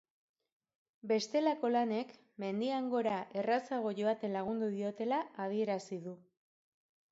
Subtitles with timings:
[1.11, 2.15] Bestelako lanek
[2.45, 6.19] mendian gora errazago joaten lagundu diotela adierazi du.